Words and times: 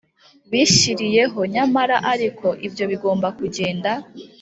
bishyiriyeho 0.51 1.39
Nyamara 1.53 1.97
ariko 2.13 2.47
ibyo 2.67 2.83
bigomba 2.91 3.27
kugenda 3.39 3.91